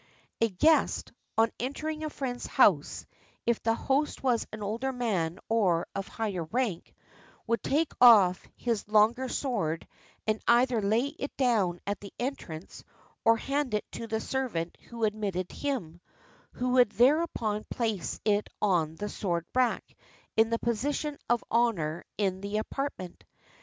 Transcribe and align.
A 0.41 0.49
guest, 0.49 1.11
on 1.37 1.51
entering 1.59 2.03
a 2.03 2.09
friend's 2.09 2.47
house, 2.47 3.05
if 3.45 3.61
the 3.61 3.75
host 3.75 4.23
was 4.23 4.47
an 4.51 4.63
older 4.63 4.91
man 4.91 5.37
or 5.47 5.85
of 5.93 6.07
higher 6.07 6.45
rank, 6.45 6.95
would 7.45 7.61
take 7.61 7.91
off 8.01 8.43
his 8.55 8.87
longer 8.87 9.29
sword 9.29 9.87
and 10.25 10.41
either 10.47 10.81
lay 10.81 11.05
it 11.19 11.37
down 11.37 11.81
at 11.85 11.99
the 11.99 12.11
entrance 12.17 12.83
or 13.23 13.37
hand 13.37 13.75
it 13.75 13.85
to 13.91 14.07
the 14.07 14.19
servant 14.19 14.75
who 14.89 15.03
admitted 15.03 15.51
him, 15.51 16.01
who 16.53 16.69
would 16.69 16.93
thereupon 16.93 17.63
place 17.69 18.19
it 18.25 18.47
on 18.59 18.95
the 18.95 19.07
sword 19.07 19.45
rack 19.53 19.95
in 20.35 20.49
the 20.49 20.57
position 20.57 21.15
of 21.29 21.43
honor 21.51 22.03
in 22.17 22.41
the 22.41 22.57
apartment. 22.57 23.23